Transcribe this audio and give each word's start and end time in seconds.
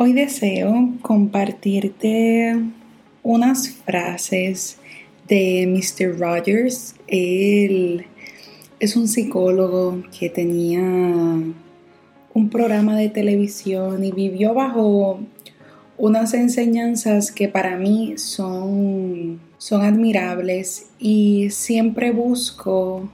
Hoy 0.00 0.12
deseo 0.12 0.92
compartirte 1.02 2.54
unas 3.24 3.68
frases 3.68 4.78
de 5.26 5.66
Mr. 5.66 6.16
Rogers. 6.16 6.94
Él 7.08 8.04
es 8.78 8.94
un 8.94 9.08
psicólogo 9.08 10.04
que 10.16 10.30
tenía 10.30 10.82
un 10.82 12.48
programa 12.48 12.96
de 12.96 13.08
televisión 13.08 14.04
y 14.04 14.12
vivió 14.12 14.54
bajo 14.54 15.18
unas 15.96 16.32
enseñanzas 16.32 17.32
que 17.32 17.48
para 17.48 17.76
mí 17.76 18.18
son, 18.18 19.40
son 19.58 19.82
admirables 19.82 20.90
y 21.00 21.50
siempre 21.50 22.12
busco 22.12 23.10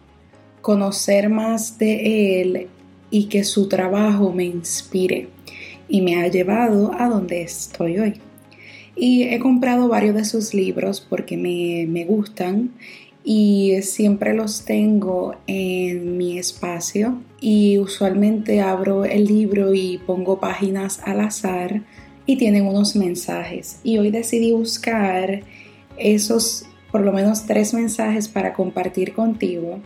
conocer 0.60 1.30
más 1.30 1.78
de 1.78 2.42
él 2.42 2.66
y 3.10 3.24
que 3.30 3.42
su 3.42 3.70
trabajo 3.70 4.34
me 4.34 4.44
inspire 4.44 5.28
y 5.94 6.00
me 6.00 6.16
ha 6.16 6.26
llevado 6.26 6.90
a 6.98 7.08
donde 7.08 7.42
estoy 7.42 8.00
hoy. 8.00 8.14
Y 8.96 9.22
he 9.22 9.38
comprado 9.38 9.86
varios 9.86 10.16
de 10.16 10.24
sus 10.24 10.52
libros 10.52 11.00
porque 11.00 11.36
me, 11.36 11.86
me 11.88 12.04
gustan 12.04 12.72
y 13.22 13.76
siempre 13.82 14.34
los 14.34 14.64
tengo 14.64 15.36
en 15.46 16.18
mi 16.18 16.36
espacio 16.36 17.22
y 17.40 17.78
usualmente 17.78 18.60
abro 18.60 19.04
el 19.04 19.26
libro 19.26 19.72
y 19.72 19.98
pongo 19.98 20.40
páginas 20.40 21.00
al 21.04 21.20
azar 21.20 21.82
y 22.26 22.38
tienen 22.38 22.66
unos 22.66 22.96
mensajes. 22.96 23.78
Y 23.84 23.98
hoy 23.98 24.10
decidí 24.10 24.50
buscar 24.50 25.42
esos 25.96 26.66
por 26.90 27.02
lo 27.02 27.12
menos 27.12 27.46
tres 27.46 27.72
mensajes 27.72 28.26
para 28.26 28.52
compartir 28.52 29.12
contigo. 29.12 29.78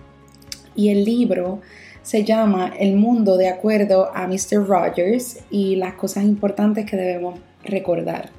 Y 0.75 0.88
el 0.88 1.05
libro 1.05 1.61
se 2.09 2.25
llama 2.25 2.73
El 2.79 2.97
mundo 2.97 3.37
de 3.37 3.48
acuerdo 3.48 4.09
a 4.15 4.27
Mr. 4.27 4.67
Rogers 4.67 5.41
y 5.51 5.77
las 5.77 5.93
cosas 5.93 6.25
importantes 6.25 6.87
que 6.87 6.97
debemos 6.97 7.39
recordar. 7.62 8.31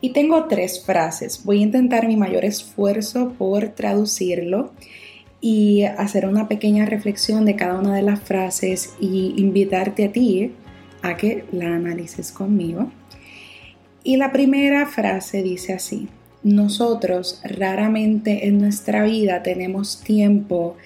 Y 0.00 0.10
tengo 0.10 0.44
tres 0.44 0.84
frases. 0.86 1.44
Voy 1.44 1.58
a 1.58 1.62
intentar 1.62 2.06
mi 2.06 2.16
mayor 2.16 2.44
esfuerzo 2.44 3.32
por 3.36 3.70
traducirlo 3.70 4.70
y 5.40 5.82
hacer 5.82 6.24
una 6.24 6.46
pequeña 6.46 6.86
reflexión 6.86 7.44
de 7.46 7.56
cada 7.56 7.80
una 7.80 7.96
de 7.96 8.02
las 8.02 8.20
frases 8.20 8.94
y 9.00 9.34
invitarte 9.38 10.04
a 10.04 10.12
ti 10.12 10.52
a 11.02 11.16
que 11.16 11.46
la 11.50 11.74
analices 11.74 12.30
conmigo. 12.30 12.92
Y 14.04 14.18
la 14.18 14.30
primera 14.30 14.86
frase 14.86 15.42
dice 15.42 15.72
así, 15.72 16.08
nosotros 16.44 17.42
raramente 17.42 18.46
en 18.46 18.60
nuestra 18.60 19.02
vida 19.02 19.42
tenemos 19.42 20.00
tiempo 20.00 20.76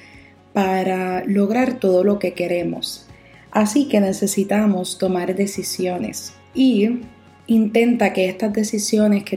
para 0.54 1.22
lograr 1.26 1.78
todo 1.78 2.02
lo 2.02 2.18
que 2.18 2.32
queremos, 2.32 3.06
así 3.50 3.88
que 3.88 4.00
necesitamos 4.00 4.96
tomar 4.96 5.34
decisiones 5.34 6.32
y 6.54 7.00
intenta 7.46 8.12
que 8.12 8.28
estas 8.28 8.52
decisiones 8.52 9.24
que, 9.24 9.36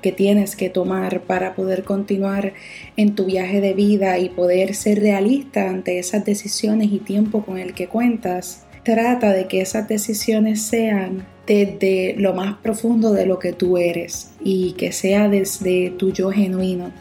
que 0.00 0.12
tienes 0.12 0.54
que 0.54 0.70
tomar 0.70 1.22
para 1.22 1.54
poder 1.54 1.82
continuar 1.82 2.52
en 2.96 3.14
tu 3.14 3.24
viaje 3.24 3.60
de 3.60 3.74
vida 3.74 4.18
y 4.18 4.28
poder 4.28 4.74
ser 4.74 5.00
realista 5.00 5.68
ante 5.68 5.98
esas 5.98 6.24
decisiones 6.24 6.92
y 6.92 6.98
tiempo 6.98 7.44
con 7.44 7.58
el 7.58 7.74
que 7.74 7.88
cuentas, 7.88 8.64
trata 8.84 9.32
de 9.32 9.48
que 9.48 9.62
esas 9.62 9.88
decisiones 9.88 10.62
sean 10.62 11.26
desde 11.46 12.14
lo 12.18 12.34
más 12.34 12.58
profundo 12.58 13.12
de 13.12 13.26
lo 13.26 13.38
que 13.38 13.52
tú 13.52 13.78
eres 13.78 14.30
y 14.42 14.72
que 14.72 14.92
sea 14.92 15.28
desde 15.28 15.90
tu 15.90 16.12
yo 16.12 16.30
genuino. 16.30 16.92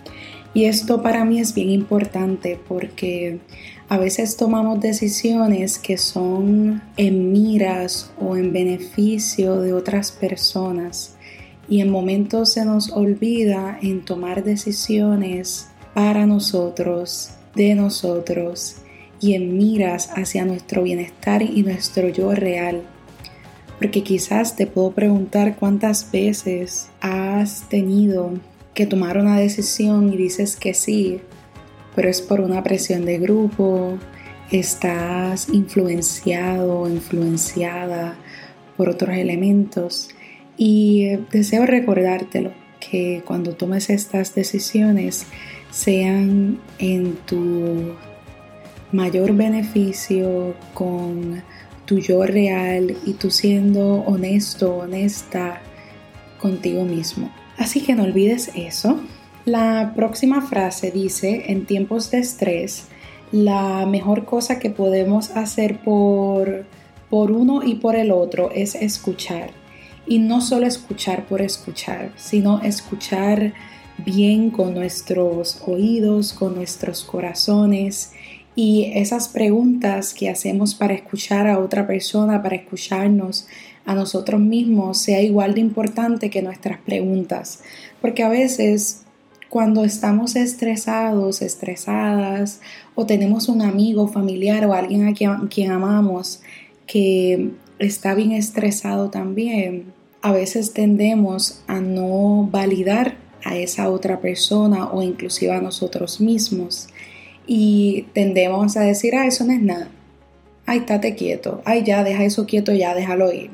Y 0.54 0.66
esto 0.66 1.02
para 1.02 1.26
mí 1.26 1.40
es 1.40 1.54
bien 1.54 1.70
importante 1.70 2.60
porque 2.68 3.40
a 3.90 3.98
veces 3.98 4.38
tomamos 4.38 4.80
decisiones 4.80 5.80
que 5.80 5.98
son 5.98 6.82
en 6.96 7.32
miras 7.32 8.12
o 8.20 8.36
en 8.36 8.54
beneficio 8.54 9.62
de 9.62 9.74
otras 9.74 10.12
personas 10.12 11.16
y 11.68 11.82
en 11.82 11.90
momentos 11.90 12.54
se 12.54 12.66
nos 12.66 12.92
olvida 12.92 13.80
en 13.82 14.06
tomar 14.06 14.44
decisiones 14.44 15.70
para 15.94 16.26
nosotros, 16.26 17.32
de 17.56 17.76
nosotros 17.76 18.76
y 19.20 19.34
en 19.34 19.58
miras 19.58 20.10
hacia 20.16 20.46
nuestro 20.46 20.84
bienestar 20.84 21.42
y 21.42 21.64
nuestro 21.64 22.10
yo 22.10 22.34
real. 22.34 22.82
Porque 23.80 24.04
quizás 24.04 24.56
te 24.56 24.68
puedo 24.68 24.92
preguntar 24.92 25.56
cuántas 25.56 26.12
veces 26.12 26.90
has 27.02 27.68
tenido 27.70 28.34
que 28.74 28.86
tomar 28.86 29.18
una 29.18 29.40
decisión 29.40 30.12
y 30.12 30.18
dices 30.18 30.56
que 30.56 30.74
sí, 30.74 31.22
pero 31.96 32.10
es 32.10 32.22
por 32.22 32.42
una 32.42 32.64
presión 32.64 33.06
de 33.06 33.20
grupo, 33.20 33.98
estás 34.52 35.50
influenciado 35.50 36.90
influenciada 36.90 38.16
por 38.78 38.90
otros 38.90 39.16
elementos. 39.16 40.10
Y 40.58 41.18
deseo 41.32 41.66
recordártelo 41.66 42.52
que 42.80 43.24
cuando 43.26 43.56
tomes 43.56 43.90
estas 43.90 44.36
decisiones 44.36 45.26
sean 45.72 46.60
en 46.80 47.16
tu 47.26 47.94
mayor 48.92 49.34
beneficio 49.34 50.54
con 50.74 51.42
tu 51.86 52.00
yo 52.00 52.24
real 52.26 52.96
y 53.06 53.14
tú 53.14 53.32
siendo 53.32 53.96
honesto, 54.02 54.78
honesta 54.78 55.62
contigo 56.44 56.84
mismo. 56.84 57.32
Así 57.58 57.80
que 57.82 57.96
no 57.96 58.04
olvides 58.04 58.52
eso. 58.54 59.00
La 59.46 59.94
próxima 59.96 60.42
frase 60.42 60.92
dice, 60.92 61.46
en 61.48 61.66
tiempos 61.66 62.12
de 62.12 62.20
estrés, 62.20 62.90
la 63.32 63.86
mejor 63.86 64.26
cosa 64.26 64.60
que 64.60 64.70
podemos 64.70 65.32
hacer 65.32 65.80
por, 65.80 66.66
por 67.10 67.32
uno 67.32 67.64
y 67.64 67.76
por 67.76 67.96
el 67.96 68.12
otro 68.12 68.52
es 68.52 68.76
escuchar. 68.76 69.52
Y 70.06 70.20
no 70.20 70.42
solo 70.42 70.68
escuchar 70.68 71.26
por 71.28 71.42
escuchar, 71.42 72.12
sino 72.18 72.62
escuchar 72.62 73.54
bien 74.06 74.50
con 74.50 74.74
nuestros 74.74 75.64
oídos, 75.66 76.34
con 76.34 76.56
nuestros 76.56 77.06
corazones 77.06 78.12
y 78.56 78.92
esas 78.96 79.28
preguntas 79.30 80.14
que 80.14 80.30
hacemos 80.30 80.76
para 80.76 80.94
escuchar 80.94 81.48
a 81.48 81.60
otra 81.60 81.88
persona, 81.88 82.42
para 82.44 82.56
escucharnos 82.56 83.48
a 83.86 83.96
nosotros 83.96 84.40
mismos, 84.40 85.00
sea 85.00 85.22
igual 85.22 85.56
de 85.56 85.62
importante 85.62 86.30
que 86.30 86.42
nuestras 86.42 86.80
preguntas. 86.80 87.62
Porque 88.02 88.24
a 88.24 88.30
veces 88.30 89.04
cuando 89.50 89.84
estamos 89.84 90.36
estresados, 90.36 91.44
estresadas, 91.44 92.60
o 92.96 93.06
tenemos 93.06 93.50
un 93.50 93.62
amigo, 93.62 94.08
familiar 94.08 94.66
o 94.66 94.74
alguien 94.74 95.08
a 95.08 95.14
quien, 95.14 95.72
amamos 95.72 96.42
que 96.88 97.52
está 97.78 98.16
bien 98.16 98.32
estresado 98.32 99.12
también, 99.12 99.94
a 100.24 100.32
veces 100.32 100.74
tendemos 100.74 101.62
a 101.68 101.82
no 101.82 102.48
validar 102.52 103.18
a 103.44 103.56
esa 103.56 103.92
otra 103.92 104.22
persona 104.22 104.90
o 104.92 105.04
inclusive 105.04 105.52
a 105.52 105.62
nosotros 105.62 106.20
mismos 106.20 106.88
y 107.46 108.08
tendemos 108.14 108.78
a 108.78 108.82
decir, 108.82 109.16
ah, 109.16 109.28
eso 109.28 109.46
no 109.46 109.54
es 109.54 109.62
nada. 109.62 109.90
Ay, 110.66 110.80
estate 110.80 111.16
quieto. 111.16 111.62
Ay, 111.66 111.84
ya, 111.84 112.04
deja 112.04 112.24
eso 112.24 112.46
quieto, 112.46 112.74
ya, 112.74 112.96
déjalo 112.96 113.32
ir. 113.34 113.52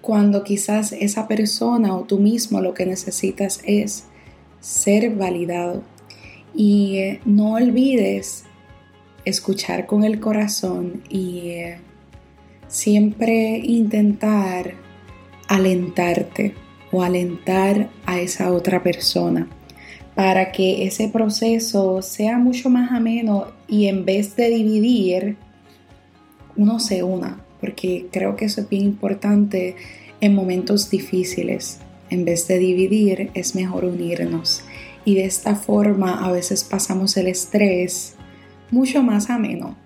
Cuando 0.00 0.42
quizás 0.42 0.92
esa 0.92 1.28
persona 1.28 1.94
o 1.94 2.04
tú 2.04 2.18
mismo 2.18 2.60
lo 2.60 2.74
que 2.74 2.86
necesitas 2.86 3.60
es 3.64 4.04
ser 4.60 5.10
validado. 5.10 5.82
Y 6.54 6.98
eh, 6.98 7.20
no 7.24 7.54
olvides 7.54 8.44
escuchar 9.24 9.86
con 9.86 10.04
el 10.04 10.20
corazón 10.20 11.02
y 11.08 11.50
eh, 11.50 11.78
siempre 12.68 13.58
intentar 13.58 14.74
alentarte 15.48 16.54
o 16.90 17.02
alentar 17.02 17.90
a 18.06 18.20
esa 18.20 18.52
otra 18.52 18.82
persona 18.82 19.48
para 20.14 20.52
que 20.52 20.86
ese 20.86 21.08
proceso 21.08 22.02
sea 22.02 22.38
mucho 22.38 22.68
más 22.68 22.92
ameno 22.92 23.46
y 23.66 23.86
en 23.86 24.04
vez 24.04 24.36
de 24.36 24.50
dividir, 24.50 25.36
uno 26.56 26.80
se 26.80 27.02
una, 27.02 27.42
porque 27.60 28.06
creo 28.10 28.36
que 28.36 28.44
eso 28.44 28.60
es 28.60 28.68
bien 28.68 28.84
importante 28.84 29.76
en 30.20 30.34
momentos 30.34 30.90
difíciles. 30.90 31.80
En 32.10 32.24
vez 32.26 32.46
de 32.46 32.58
dividir, 32.58 33.30
es 33.32 33.54
mejor 33.54 33.86
unirnos. 33.86 34.62
Y 35.04 35.14
de 35.14 35.24
esta 35.24 35.56
forma 35.56 36.24
a 36.24 36.30
veces 36.30 36.62
pasamos 36.62 37.16
el 37.16 37.26
estrés 37.26 38.14
mucho 38.70 39.02
más 39.02 39.30
ameno. 39.30 39.76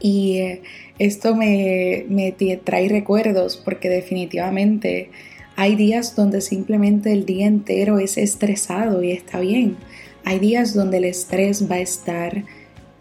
Y 0.00 0.38
eh, 0.38 0.62
esto 0.98 1.34
me, 1.34 2.06
me 2.08 2.32
trae 2.32 2.88
recuerdos 2.88 3.56
porque 3.56 3.88
definitivamente 3.88 5.10
hay 5.56 5.76
días 5.76 6.16
donde 6.16 6.40
simplemente 6.40 7.12
el 7.12 7.26
día 7.26 7.46
entero 7.46 7.98
es 7.98 8.18
estresado 8.18 9.02
y 9.02 9.12
está 9.12 9.40
bien. 9.40 9.76
Hay 10.24 10.38
días 10.38 10.74
donde 10.74 10.98
el 10.98 11.04
estrés 11.04 11.70
va 11.70 11.76
a 11.76 11.80
estar, 11.80 12.44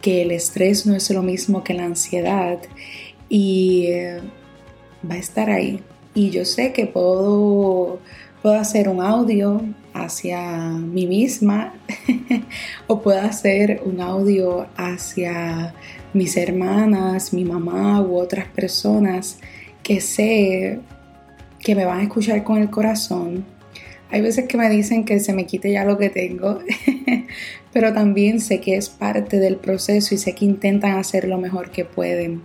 que 0.02 0.22
el 0.22 0.32
estrés 0.32 0.86
no 0.86 0.96
es 0.96 1.10
lo 1.10 1.24
mismo 1.24 1.64
que 1.64 1.74
la 1.74 1.86
ansiedad 1.86 2.60
y 3.30 3.86
eh, 3.88 4.20
va 5.10 5.16
a 5.16 5.18
estar 5.18 5.50
ahí. 5.50 5.80
Y 6.14 6.30
yo 6.30 6.46
sé 6.46 6.74
que 6.74 6.86
puedo, 6.86 8.00
puedo 8.42 8.56
hacer 8.56 8.88
un 8.88 9.02
audio 9.02 9.62
hacia 9.94 10.70
mí 10.70 11.08
misma 11.08 11.74
o 12.88 13.02
puedo 13.02 13.22
hacer 13.22 13.82
un 13.86 14.02
audio 14.02 14.68
hacia 14.76 15.74
mis 16.14 16.38
hermanas, 16.38 17.34
mi 17.34 17.46
mamá 17.46 18.02
u 18.02 18.18
otras 18.18 18.48
personas 18.48 19.40
que 19.82 20.02
sé 20.02 20.80
que 21.64 21.76
me 21.76 21.86
van 21.86 22.00
a 22.00 22.04
escuchar 22.04 22.44
con 22.44 22.62
el 22.62 22.70
corazón. 22.70 23.46
Hay 24.12 24.22
veces 24.22 24.46
que 24.48 24.58
me 24.58 24.70
dicen 24.70 25.06
que 25.06 25.20
se 25.20 25.34
me 25.34 25.46
quite 25.46 25.72
ya 25.72 25.86
lo 25.86 25.98
que 25.98 26.10
tengo, 26.10 26.60
pero 27.74 27.94
también 27.94 28.40
sé 28.40 28.60
que 28.60 28.76
es 28.76 28.90
parte 28.90 29.40
del 29.40 29.56
proceso 29.56 30.14
y 30.14 30.18
sé 30.18 30.36
que 30.36 30.46
intentan 30.46 30.98
hacer 30.98 31.28
lo 31.28 31.40
mejor 31.40 31.72
que 31.72 31.86
pueden. 31.86 32.42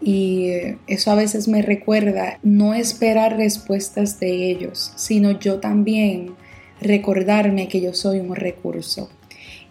Y 0.00 0.50
eso 0.86 1.10
a 1.10 1.14
veces 1.14 1.48
me 1.48 1.62
recuerda 1.62 2.38
no 2.42 2.74
esperar 2.74 3.36
respuestas 3.36 4.18
de 4.18 4.50
ellos, 4.50 4.92
sino 4.96 5.38
yo 5.38 5.60
también 5.60 6.34
recordarme 6.80 7.68
que 7.68 7.80
yo 7.80 7.94
soy 7.94 8.18
un 8.18 8.34
recurso. 8.34 9.08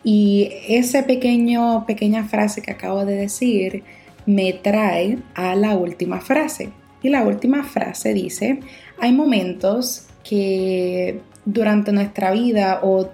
Y 0.04 0.52
esa 0.68 1.06
pequeña 1.06 2.24
frase 2.28 2.62
que 2.62 2.72
acabo 2.72 3.06
de 3.06 3.16
decir 3.16 3.84
me 4.26 4.54
trae 4.54 5.20
a 5.34 5.56
la 5.56 5.76
última 5.76 6.22
frase. 6.22 6.70
Y 7.06 7.10
la 7.10 7.22
última 7.22 7.64
frase 7.64 8.16
dice, 8.16 8.62
hay 9.00 9.14
momentos 9.14 10.08
que 10.24 11.22
durante 11.46 11.92
nuestra 11.92 12.32
vida 12.32 12.80
o 12.82 13.10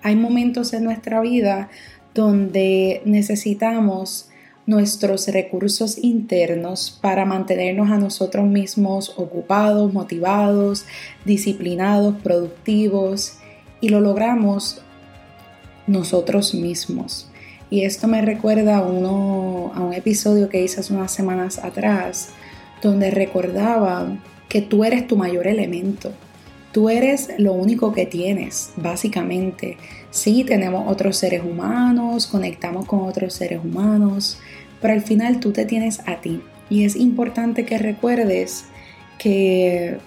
hay 0.00 0.14
momentos 0.14 0.72
en 0.74 0.84
nuestra 0.84 1.20
vida 1.20 1.68
donde 2.14 3.02
necesitamos 3.04 4.28
nuestros 4.64 5.26
recursos 5.26 5.98
internos 5.98 6.96
para 7.02 7.24
mantenernos 7.24 7.90
a 7.90 7.98
nosotros 7.98 8.46
mismos 8.46 9.12
ocupados, 9.16 9.92
motivados, 9.92 10.86
disciplinados, 11.24 12.14
productivos 12.22 13.38
y 13.80 13.88
lo 13.88 14.00
logramos 14.00 14.82
nosotros 15.88 16.54
mismos. 16.54 17.28
Y 17.70 17.82
esto 17.82 18.06
me 18.06 18.22
recuerda 18.22 18.76
a, 18.76 18.82
uno, 18.82 19.72
a 19.74 19.80
un 19.80 19.94
episodio 19.94 20.48
que 20.48 20.62
hice 20.62 20.78
hace 20.78 20.94
unas 20.94 21.10
semanas 21.10 21.58
atrás, 21.58 22.28
donde 22.82 23.10
recordaba 23.10 24.18
que 24.48 24.60
tú 24.60 24.84
eres 24.84 25.06
tu 25.06 25.16
mayor 25.16 25.46
elemento. 25.46 26.12
Tú 26.72 26.88
eres 26.88 27.30
lo 27.38 27.52
único 27.52 27.92
que 27.92 28.06
tienes, 28.06 28.72
básicamente. 28.76 29.76
Sí, 30.10 30.44
tenemos 30.44 30.90
otros 30.90 31.16
seres 31.16 31.42
humanos, 31.44 32.26
conectamos 32.26 32.86
con 32.86 33.00
otros 33.00 33.34
seres 33.34 33.60
humanos, 33.62 34.38
pero 34.80 34.94
al 34.94 35.02
final 35.02 35.38
tú 35.38 35.52
te 35.52 35.64
tienes 35.64 36.00
a 36.06 36.20
ti. 36.20 36.42
Y 36.68 36.84
es 36.84 36.96
importante 36.96 37.64
que 37.64 37.78
recuerdes 37.78 38.64
que 39.18 39.98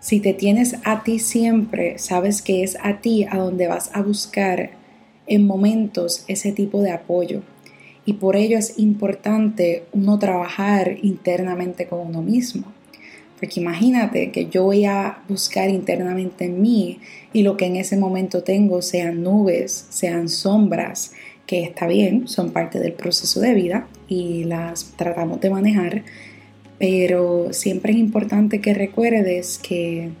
si 0.00 0.20
te 0.20 0.32
tienes 0.32 0.76
a 0.84 1.02
ti 1.02 1.18
siempre, 1.18 1.98
sabes 1.98 2.40
que 2.40 2.62
es 2.62 2.78
a 2.82 3.00
ti 3.00 3.26
a 3.28 3.36
donde 3.36 3.66
vas 3.66 3.90
a 3.94 4.02
buscar 4.02 4.70
en 5.26 5.46
momentos 5.46 6.24
ese 6.28 6.52
tipo 6.52 6.80
de 6.80 6.92
apoyo. 6.92 7.42
Y 8.08 8.14
por 8.14 8.36
ello 8.36 8.56
es 8.56 8.78
importante 8.78 9.84
uno 9.92 10.18
trabajar 10.18 10.96
internamente 11.02 11.86
con 11.86 11.98
uno 12.06 12.22
mismo. 12.22 12.64
Porque 13.38 13.60
imagínate 13.60 14.32
que 14.32 14.46
yo 14.46 14.64
voy 14.64 14.86
a 14.86 15.18
buscar 15.28 15.68
internamente 15.68 16.46
en 16.46 16.62
mí 16.62 17.00
y 17.34 17.42
lo 17.42 17.58
que 17.58 17.66
en 17.66 17.76
ese 17.76 17.98
momento 17.98 18.42
tengo 18.42 18.80
sean 18.80 19.22
nubes, 19.22 19.88
sean 19.90 20.30
sombras, 20.30 21.12
que 21.44 21.62
está 21.62 21.86
bien, 21.86 22.28
son 22.28 22.50
parte 22.52 22.80
del 22.80 22.94
proceso 22.94 23.40
de 23.40 23.52
vida 23.52 23.88
y 24.08 24.44
las 24.44 24.92
tratamos 24.96 25.42
de 25.42 25.50
manejar, 25.50 26.02
pero 26.78 27.52
siempre 27.52 27.92
es 27.92 27.98
importante 27.98 28.62
que 28.62 28.72
recuerdes 28.72 29.58
que 29.58 30.12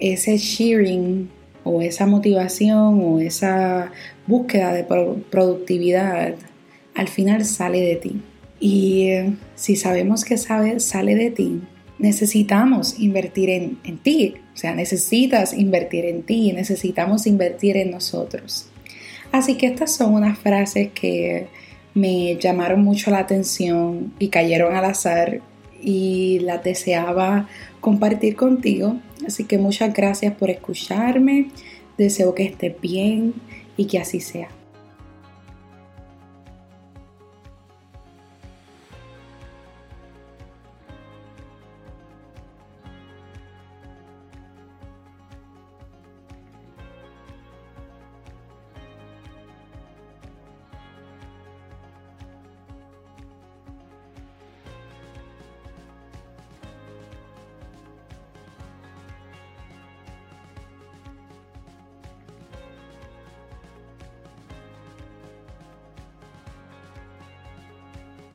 ese 0.00 0.36
sharing 0.38 1.30
o 1.62 1.82
esa 1.82 2.06
motivación 2.06 3.00
o 3.00 3.20
esa 3.20 3.92
búsqueda 4.26 4.72
de 4.72 4.82
productividad 4.82 6.34
al 6.98 7.06
final 7.06 7.44
sale 7.44 7.80
de 7.80 7.94
ti. 7.94 8.20
Y 8.58 9.10
eh, 9.10 9.34
si 9.54 9.76
sabemos 9.76 10.24
que 10.24 10.36
sabe, 10.36 10.80
sale 10.80 11.14
de 11.14 11.30
ti, 11.30 11.60
necesitamos 12.00 12.98
invertir 12.98 13.50
en, 13.50 13.78
en 13.84 13.98
ti. 13.98 14.34
O 14.52 14.56
sea, 14.56 14.74
necesitas 14.74 15.52
invertir 15.52 16.06
en 16.06 16.24
ti, 16.24 16.52
necesitamos 16.52 17.28
invertir 17.28 17.76
en 17.76 17.92
nosotros. 17.92 18.66
Así 19.30 19.54
que 19.54 19.66
estas 19.66 19.94
son 19.94 20.12
unas 20.14 20.40
frases 20.40 20.88
que 20.92 21.46
me 21.94 22.36
llamaron 22.36 22.82
mucho 22.82 23.12
la 23.12 23.20
atención 23.20 24.12
y 24.18 24.26
cayeron 24.26 24.74
al 24.74 24.86
azar 24.86 25.40
y 25.80 26.40
las 26.40 26.64
deseaba 26.64 27.48
compartir 27.80 28.34
contigo. 28.34 28.96
Así 29.24 29.44
que 29.44 29.58
muchas 29.58 29.94
gracias 29.94 30.34
por 30.34 30.50
escucharme. 30.50 31.50
Deseo 31.96 32.34
que 32.34 32.42
estés 32.42 32.74
bien 32.80 33.34
y 33.76 33.84
que 33.86 34.00
así 34.00 34.18
sea. 34.18 34.57